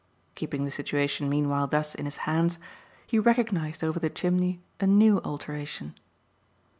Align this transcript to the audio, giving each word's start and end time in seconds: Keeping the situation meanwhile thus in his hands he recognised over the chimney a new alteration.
Keeping 0.33 0.65
the 0.65 0.71
situation 0.71 1.29
meanwhile 1.29 1.67
thus 1.67 1.93
in 1.93 2.05
his 2.05 2.17
hands 2.25 2.57
he 3.05 3.19
recognised 3.19 3.83
over 3.83 3.99
the 3.99 4.09
chimney 4.09 4.59
a 4.79 4.87
new 4.87 5.19
alteration. 5.21 5.93